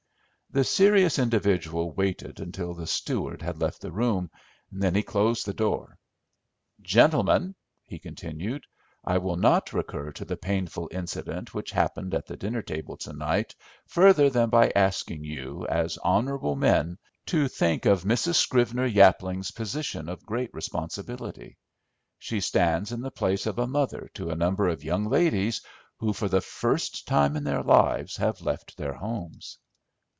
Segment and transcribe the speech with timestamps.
[0.53, 4.29] The serious individual waited until the steward had left the room,
[4.69, 5.97] then he closed the door.
[6.81, 8.65] "Gentlemen," he continued,
[9.05, 13.13] "I will not recur to the painful incident which happened at the dinner table to
[13.13, 13.55] night
[13.87, 16.97] further than by asking you, as honourable men,
[17.27, 18.35] to think of Mrs.
[18.35, 21.55] Scrivener Yapling's position of great responsibility.
[22.19, 25.61] She stands in the place of a mother to a number of young ladies
[25.99, 29.57] who, for the first time in their lives, have left their homes."